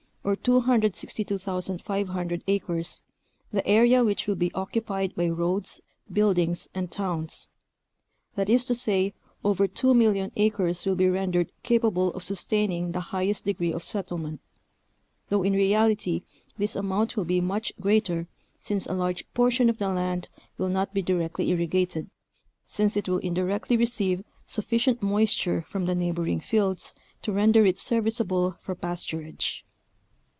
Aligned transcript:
or 0.23 0.35
262,500 0.35 2.43
acres, 2.45 3.01
the 3.51 3.67
area 3.67 4.03
which 4.03 4.27
will 4.27 4.35
be 4.35 4.53
occupied 4.53 5.15
by 5.15 5.27
roads, 5.27 5.81
buildings, 6.13 6.69
and 6.75 6.91
towns; 6.91 7.47
that 8.35 8.47
is 8.47 8.63
to 8.63 8.75
say 8.75 9.15
over 9.43 9.67
2,000,000 9.67 10.31
acres 10.35 10.85
will 10.85 10.93
be 10.93 11.09
rendered 11.09 11.51
capable 11.63 12.13
of 12.13 12.23
sus 12.23 12.45
taining 12.45 12.93
the 12.93 12.99
highest 12.99 13.45
degree 13.45 13.73
of 13.73 13.83
settlement, 13.83 14.39
though 15.29 15.41
in 15.41 15.53
reality 15.53 16.21
this 16.55 16.75
amount 16.75 17.17
will 17.17 17.25
be 17.25 17.41
much 17.41 17.73
greater 17.81 18.27
since 18.59 18.85
a 18.85 18.93
large 18.93 19.25
portion 19.33 19.71
of 19.71 19.79
the 19.79 19.89
land 19.89 20.29
will 20.55 20.69
not 20.69 20.93
be 20.93 21.01
directly 21.01 21.49
irrigated, 21.49 22.07
since 22.67 22.95
it 22.95 23.09
will 23.09 23.17
indirectly 23.17 23.75
receive 23.75 24.23
sufficient 24.45 25.01
moisture 25.01 25.63
from 25.67 25.87
the 25.87 25.95
neighboring 25.95 26.39
fields 26.39 26.93
to 27.23 27.31
render 27.31 27.65
it 27.65 27.79
ser 27.79 28.03
viceable 28.03 28.59
for 28.61 28.75
pasturage. 28.75 29.63